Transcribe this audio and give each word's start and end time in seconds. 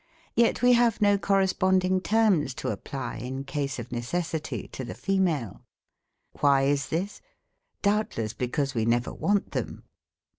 Yet 0.35 0.63
we 0.63 0.73
have 0.73 0.99
no 0.99 1.19
correspon 1.19 1.77
ding 1.77 2.01
terms 2.01 2.55
to 2.55 2.69
apply, 2.69 3.17
in 3.17 3.43
case 3.43 3.77
of 3.77 3.91
necessity, 3.91 4.67
to 4.69 4.83
the 4.83 4.95
female. 4.95 5.61
Why 6.39 6.63
is 6.63 6.89
this? 6.89 7.21
Doubtless 7.83 8.33
because 8.33 8.73
we 8.73 8.83
never 8.85 9.13
want 9.13 9.51
them. 9.51 9.83